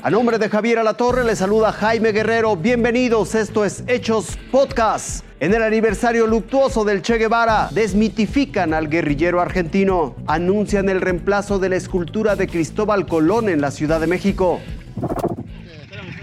A 0.00 0.10
nombre 0.10 0.38
de 0.38 0.48
Javier 0.48 0.78
Alatorre 0.78 1.24
le 1.24 1.34
saluda 1.34 1.72
Jaime 1.72 2.12
Guerrero. 2.12 2.54
Bienvenidos, 2.54 3.34
esto 3.34 3.64
es 3.64 3.82
Hechos 3.88 4.38
Podcast. 4.52 5.24
En 5.40 5.54
el 5.54 5.62
aniversario 5.62 6.28
luctuoso 6.28 6.84
del 6.84 7.02
Che 7.02 7.18
Guevara, 7.18 7.68
desmitifican 7.72 8.74
al 8.74 8.88
guerrillero 8.88 9.40
argentino. 9.40 10.14
Anuncian 10.28 10.88
el 10.88 11.00
reemplazo 11.00 11.58
de 11.58 11.70
la 11.70 11.76
escultura 11.76 12.36
de 12.36 12.46
Cristóbal 12.46 13.06
Colón 13.06 13.48
en 13.48 13.60
la 13.60 13.72
Ciudad 13.72 13.98
de 13.98 14.06
México. 14.06 14.60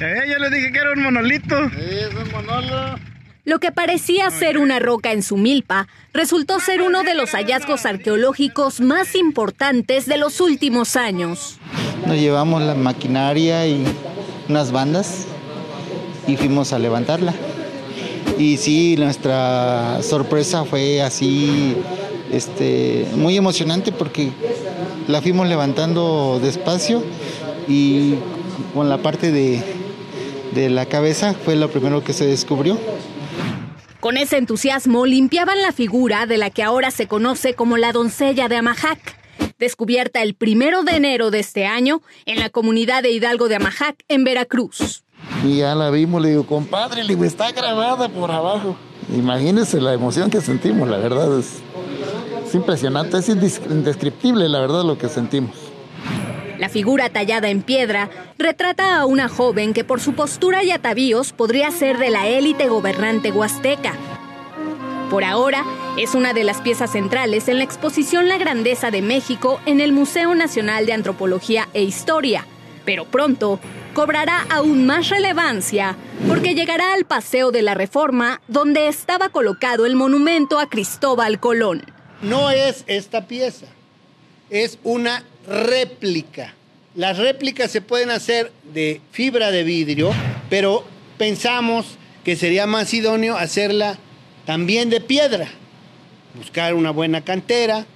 Eh, 0.00 0.14
ya 0.28 0.38
le 0.38 0.50
dije 0.50 0.70
que 0.70 0.78
era 0.78 0.92
un 0.92 1.02
monolito. 1.02 1.58
Es 1.64 2.14
un 2.14 2.30
monolo. 2.30 3.00
Lo 3.44 3.58
que 3.58 3.72
parecía 3.72 4.30
ser 4.30 4.58
una 4.58 4.78
roca 4.78 5.10
en 5.10 5.24
su 5.24 5.36
milpa 5.36 5.88
resultó 6.12 6.60
ser 6.60 6.82
uno 6.82 7.02
de 7.02 7.14
los 7.14 7.32
hallazgos 7.32 7.84
arqueológicos 7.84 8.80
más 8.80 9.16
importantes 9.16 10.06
de 10.06 10.18
los 10.18 10.40
últimos 10.40 10.94
años. 10.94 11.58
Nos 12.04 12.16
llevamos 12.16 12.62
la 12.62 12.74
maquinaria 12.74 13.66
y 13.66 13.84
unas 14.48 14.72
bandas 14.72 15.26
y 16.26 16.36
fuimos 16.36 16.72
a 16.72 16.78
levantarla. 16.78 17.34
Y 18.38 18.58
sí, 18.58 18.96
nuestra 18.98 20.02
sorpresa 20.02 20.64
fue 20.64 21.00
así, 21.00 21.74
este, 22.30 23.06
muy 23.14 23.36
emocionante 23.36 23.92
porque 23.92 24.30
la 25.08 25.22
fuimos 25.22 25.48
levantando 25.48 26.38
despacio 26.42 27.02
y 27.66 28.16
con 28.74 28.88
la 28.88 28.98
parte 28.98 29.32
de, 29.32 29.62
de 30.54 30.68
la 30.68 30.86
cabeza 30.86 31.34
fue 31.34 31.56
lo 31.56 31.70
primero 31.70 32.04
que 32.04 32.12
se 32.12 32.26
descubrió. 32.26 32.78
Con 34.00 34.16
ese 34.16 34.36
entusiasmo 34.36 35.06
limpiaban 35.06 35.60
la 35.62 35.72
figura 35.72 36.26
de 36.26 36.36
la 36.36 36.50
que 36.50 36.62
ahora 36.62 36.90
se 36.90 37.06
conoce 37.06 37.54
como 37.54 37.76
la 37.76 37.92
doncella 37.92 38.48
de 38.48 38.56
Amajac, 38.56 38.98
descubierta 39.58 40.22
el 40.22 40.34
primero 40.34 40.82
de 40.82 40.96
enero 40.96 41.30
de 41.30 41.40
este 41.40 41.66
año 41.66 42.02
en 42.24 42.38
la 42.38 42.50
comunidad 42.50 43.02
de 43.02 43.10
Hidalgo 43.10 43.48
de 43.48 43.56
Amajac, 43.56 43.96
en 44.08 44.24
Veracruz. 44.24 45.04
Y 45.44 45.58
ya 45.58 45.74
la 45.74 45.90
vimos, 45.90 46.22
le 46.22 46.30
digo, 46.30 46.46
compadre, 46.46 47.02
le 47.02 47.14
digo, 47.14 47.24
está 47.24 47.52
grabada 47.52 48.08
por 48.08 48.30
abajo. 48.30 48.76
Imagínense 49.14 49.80
la 49.80 49.92
emoción 49.94 50.30
que 50.30 50.40
sentimos, 50.40 50.88
la 50.88 50.98
verdad 50.98 51.38
es, 51.38 51.58
es 52.46 52.54
impresionante, 52.54 53.18
es 53.18 53.28
indescriptible 53.28 54.48
la 54.48 54.60
verdad 54.60 54.84
lo 54.84 54.98
que 54.98 55.08
sentimos. 55.08 55.54
La 56.58 56.68
figura 56.68 57.10
tallada 57.10 57.48
en 57.48 57.62
piedra 57.62 58.08
retrata 58.38 58.98
a 58.98 59.04
una 59.04 59.28
joven 59.28 59.74
que 59.74 59.84
por 59.84 60.00
su 60.00 60.14
postura 60.14 60.64
y 60.64 60.70
atavíos 60.70 61.32
podría 61.32 61.70
ser 61.70 61.98
de 61.98 62.10
la 62.10 62.28
élite 62.28 62.68
gobernante 62.68 63.30
huasteca. 63.30 63.92
Por 65.10 65.22
ahora, 65.22 65.64
es 65.96 66.14
una 66.14 66.34
de 66.34 66.44
las 66.44 66.60
piezas 66.60 66.92
centrales 66.92 67.48
en 67.48 67.58
la 67.58 67.64
exposición 67.64 68.28
La 68.28 68.36
Grandeza 68.36 68.90
de 68.90 69.00
México 69.00 69.60
en 69.64 69.80
el 69.80 69.92
Museo 69.92 70.34
Nacional 70.34 70.84
de 70.84 70.92
Antropología 70.92 71.68
e 71.72 71.82
Historia, 71.82 72.46
pero 72.84 73.06
pronto 73.06 73.58
cobrará 73.94 74.46
aún 74.50 74.84
más 74.84 75.08
relevancia 75.08 75.96
porque 76.28 76.54
llegará 76.54 76.92
al 76.92 77.06
Paseo 77.06 77.50
de 77.50 77.62
la 77.62 77.72
Reforma, 77.72 78.42
donde 78.46 78.88
estaba 78.88 79.30
colocado 79.30 79.86
el 79.86 79.96
monumento 79.96 80.58
a 80.58 80.68
Cristóbal 80.68 81.40
Colón. 81.40 81.82
No 82.20 82.50
es 82.50 82.84
esta 82.86 83.26
pieza, 83.26 83.66
es 84.50 84.78
una 84.84 85.24
réplica. 85.48 86.54
Las 86.94 87.16
réplicas 87.16 87.70
se 87.70 87.80
pueden 87.80 88.10
hacer 88.10 88.52
de 88.74 89.00
fibra 89.12 89.50
de 89.50 89.64
vidrio, 89.64 90.10
pero 90.50 90.84
pensamos 91.16 91.96
que 92.22 92.36
sería 92.36 92.66
más 92.66 92.92
idóneo 92.92 93.36
hacerla 93.36 93.98
también 94.44 94.90
de 94.90 95.00
piedra. 95.00 95.48
Buscar 96.36 96.74
una 96.74 96.90
buena 96.90 97.22
cantera, 97.22 97.86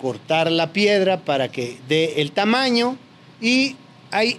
cortar 0.00 0.50
la 0.50 0.72
piedra 0.72 1.18
para 1.18 1.48
que 1.48 1.78
dé 1.88 2.20
el 2.20 2.32
tamaño 2.32 2.96
y 3.40 3.76
hay 4.10 4.38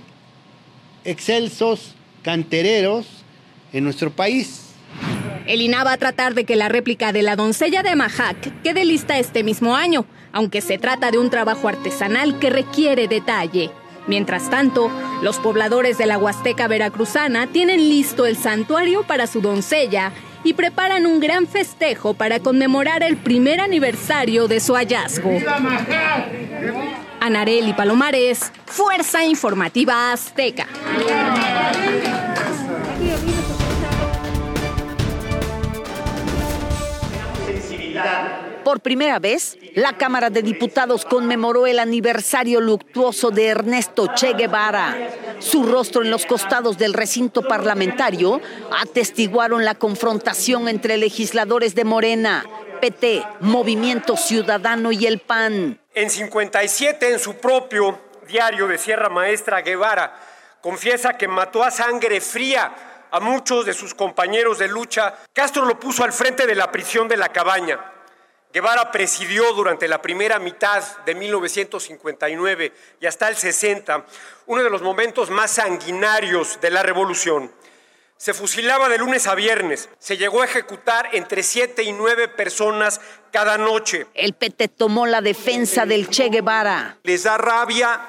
excelsos 1.03 1.93
cantereros 2.23 3.05
en 3.73 3.83
nuestro 3.83 4.11
país. 4.11 4.63
El 5.45 5.61
INA 5.61 5.83
va 5.83 5.93
a 5.93 5.97
tratar 5.97 6.33
de 6.33 6.43
que 6.43 6.55
la 6.55 6.67
réplica 6.67 7.13
de 7.13 7.21
la 7.21 7.35
doncella 7.35 7.83
de 7.83 7.95
Mahac 7.95 8.61
quede 8.63 8.83
lista 8.85 9.17
este 9.17 9.43
mismo 9.43 9.75
año, 9.75 10.05
aunque 10.33 10.61
se 10.61 10.77
trata 10.77 11.09
de 11.11 11.17
un 11.17 11.29
trabajo 11.29 11.67
artesanal 11.67 12.39
que 12.39 12.49
requiere 12.49 13.07
detalle. 13.07 13.71
Mientras 14.07 14.49
tanto, 14.49 14.89
los 15.21 15.37
pobladores 15.37 15.97
de 15.97 16.05
la 16.05 16.17
Huasteca 16.17 16.67
Veracruzana 16.67 17.47
tienen 17.47 17.89
listo 17.89 18.25
el 18.25 18.37
santuario 18.37 19.03
para 19.03 19.27
su 19.27 19.41
doncella 19.41 20.13
y 20.43 20.53
preparan 20.53 21.05
un 21.05 21.19
gran 21.19 21.47
festejo 21.47 22.13
para 22.13 22.39
conmemorar 22.39 23.03
el 23.03 23.17
primer 23.17 23.59
aniversario 23.59 24.47
de 24.47 24.59
su 24.59 24.75
hallazgo. 24.75 25.31
Anareli 27.19 27.73
Palomares, 27.73 28.51
Fuerza 28.65 29.23
Informativa 29.25 30.11
Azteca. 30.11 30.67
Por 38.67 38.81
primera 38.81 39.17
vez, 39.17 39.57
la 39.75 39.97
Cámara 39.97 40.29
de 40.29 40.41
Diputados 40.41 41.05
conmemoró 41.05 41.67
el 41.67 41.79
aniversario 41.79 42.59
luctuoso 42.59 43.31
de 43.31 43.47
Ernesto 43.47 44.07
Che 44.13 44.33
Guevara. 44.33 44.93
Su 45.39 45.63
rostro 45.63 46.01
en 46.01 46.11
los 46.11 46.25
costados 46.25 46.77
del 46.77 46.93
recinto 46.93 47.43
parlamentario 47.43 48.41
atestiguaron 48.77 49.63
la 49.63 49.75
confrontación 49.75 50.67
entre 50.67 50.97
legisladores 50.97 51.75
de 51.75 51.85
Morena, 51.85 52.43
PT, 52.81 53.23
Movimiento 53.39 54.17
Ciudadano 54.17 54.91
y 54.91 55.05
el 55.05 55.19
PAN. 55.19 55.79
En 55.93 56.09
57, 56.09 57.09
en 57.09 57.19
su 57.19 57.35
propio 57.35 57.97
diario 58.27 58.67
de 58.67 58.77
Sierra 58.77 59.07
Maestra, 59.07 59.61
Guevara 59.61 60.13
confiesa 60.59 61.17
que 61.17 61.29
mató 61.29 61.63
a 61.63 61.71
sangre 61.71 62.19
fría 62.19 63.07
a 63.11 63.21
muchos 63.21 63.65
de 63.65 63.73
sus 63.73 63.93
compañeros 63.93 64.59
de 64.59 64.67
lucha. 64.67 65.15
Castro 65.31 65.63
lo 65.63 65.79
puso 65.79 66.03
al 66.03 66.11
frente 66.11 66.45
de 66.45 66.55
la 66.55 66.69
prisión 66.69 67.07
de 67.07 67.15
la 67.15 67.29
cabaña. 67.29 67.93
Guevara 68.53 68.91
presidió 68.91 69.53
durante 69.53 69.87
la 69.87 70.01
primera 70.01 70.39
mitad 70.39 70.83
de 71.05 71.13
1959 71.15 72.73
y 72.99 73.05
hasta 73.05 73.27
el 73.27 73.35
60 73.35 74.05
uno 74.47 74.63
de 74.63 74.69
los 74.69 74.81
momentos 74.81 75.29
más 75.29 75.51
sanguinarios 75.51 76.59
de 76.61 76.71
la 76.71 76.81
revolución. 76.81 77.51
Se 78.17 78.33
fusilaba 78.33 78.89
de 78.89 78.97
lunes 78.97 79.27
a 79.27 79.35
viernes. 79.35 79.89
Se 79.99 80.17
llegó 80.17 80.41
a 80.41 80.45
ejecutar 80.45 81.09
entre 81.13 81.43
siete 81.43 81.83
y 81.83 81.91
nueve 81.91 82.27
personas 82.27 82.99
cada 83.31 83.59
noche. 83.59 84.07
El 84.15 84.33
PT 84.33 84.69
tomó 84.69 85.05
la 85.05 85.21
defensa 85.21 85.85
del 85.85 86.09
Che 86.09 86.29
Guevara. 86.29 86.97
Les 87.03 87.23
da 87.23 87.37
rabia, 87.37 88.01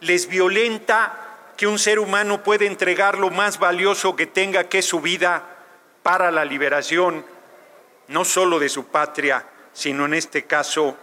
les 0.00 0.28
violenta 0.28 1.54
que 1.56 1.66
un 1.66 1.78
ser 1.78 1.98
humano 1.98 2.44
puede 2.44 2.66
entregar 2.66 3.18
lo 3.18 3.30
más 3.30 3.58
valioso 3.58 4.14
que 4.14 4.26
tenga, 4.26 4.68
que 4.68 4.78
es 4.78 4.86
su 4.86 5.00
vida, 5.00 5.44
para 6.04 6.30
la 6.30 6.44
liberación, 6.44 7.24
no 8.08 8.24
solo 8.24 8.58
de 8.58 8.68
su 8.68 8.86
patria, 8.86 9.44
sino 9.72 10.06
en 10.06 10.14
este 10.14 10.44
caso 10.44 10.96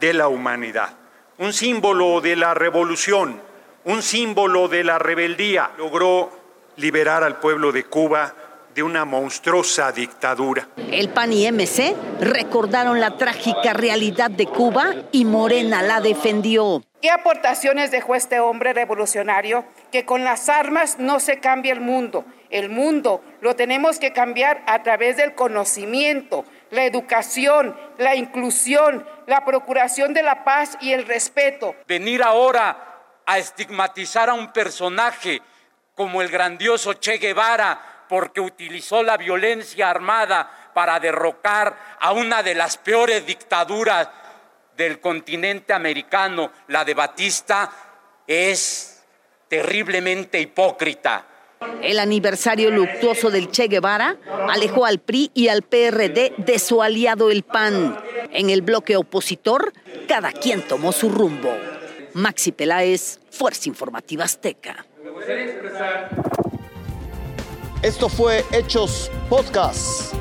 de 0.00 0.12
la 0.12 0.28
humanidad. 0.28 0.90
Un 1.38 1.52
símbolo 1.52 2.20
de 2.20 2.36
la 2.36 2.54
revolución, 2.54 3.40
un 3.84 4.02
símbolo 4.02 4.68
de 4.68 4.84
la 4.84 4.98
rebeldía, 4.98 5.70
logró 5.78 6.30
liberar 6.76 7.22
al 7.24 7.38
pueblo 7.38 7.72
de 7.72 7.84
Cuba 7.84 8.34
de 8.74 8.82
una 8.82 9.04
monstruosa 9.04 9.92
dictadura. 9.92 10.68
El 10.90 11.08
PAN 11.10 11.32
y 11.32 11.50
MC 11.50 11.94
recordaron 12.20 13.00
la 13.00 13.16
trágica 13.16 13.72
realidad 13.72 14.30
de 14.30 14.46
Cuba 14.46 14.94
y 15.12 15.24
Morena 15.24 15.82
la 15.82 16.00
defendió. 16.00 16.82
¿Qué 17.00 17.10
aportaciones 17.10 17.90
dejó 17.90 18.14
este 18.14 18.40
hombre 18.40 18.72
revolucionario? 18.72 19.64
Que 19.92 20.04
con 20.04 20.24
las 20.24 20.48
armas 20.48 20.98
no 20.98 21.20
se 21.20 21.38
cambia 21.38 21.72
el 21.72 21.80
mundo. 21.80 22.24
El 22.50 22.70
mundo 22.70 23.22
lo 23.40 23.54
tenemos 23.54 23.98
que 23.98 24.12
cambiar 24.12 24.62
a 24.66 24.82
través 24.82 25.16
del 25.16 25.34
conocimiento, 25.34 26.44
la 26.70 26.84
educación, 26.84 27.76
la 27.98 28.14
inclusión, 28.14 29.06
la 29.26 29.44
procuración 29.44 30.14
de 30.14 30.22
la 30.22 30.44
paz 30.44 30.76
y 30.80 30.92
el 30.92 31.06
respeto. 31.06 31.74
Venir 31.86 32.22
ahora 32.22 32.94
a 33.26 33.38
estigmatizar 33.38 34.28
a 34.28 34.34
un 34.34 34.52
personaje 34.52 35.40
como 35.94 36.22
el 36.22 36.28
grandioso 36.28 36.94
Che 36.94 37.18
Guevara 37.18 38.06
porque 38.08 38.40
utilizó 38.40 39.02
la 39.02 39.16
violencia 39.16 39.90
armada 39.90 40.70
para 40.74 41.00
derrocar 41.00 41.76
a 42.00 42.12
una 42.12 42.42
de 42.42 42.54
las 42.54 42.76
peores 42.76 43.24
dictaduras 43.24 44.08
del 44.76 45.00
continente 45.00 45.72
americano, 45.72 46.50
la 46.68 46.84
de 46.84 46.94
Batista, 46.94 47.70
es 48.26 49.04
terriblemente 49.48 50.40
hipócrita. 50.40 51.24
El 51.82 51.98
aniversario 51.98 52.70
luctuoso 52.70 53.30
del 53.30 53.50
Che 53.50 53.68
Guevara 53.68 54.16
alejó 54.48 54.86
al 54.86 54.98
PRI 54.98 55.30
y 55.34 55.48
al 55.48 55.62
PRD 55.62 56.34
de 56.36 56.58
su 56.58 56.82
aliado 56.82 57.30
el 57.30 57.42
PAN. 57.42 57.96
En 58.30 58.50
el 58.50 58.62
bloque 58.62 58.96
opositor, 58.96 59.72
cada 60.08 60.32
quien 60.32 60.62
tomó 60.62 60.92
su 60.92 61.08
rumbo. 61.08 61.54
Maxi 62.14 62.52
Peláez, 62.52 63.20
Fuerza 63.30 63.68
Informativa 63.68 64.24
Azteca. 64.24 64.86
Esto 67.82 68.08
fue 68.08 68.44
Hechos 68.52 69.10
Podcast. 69.28 70.14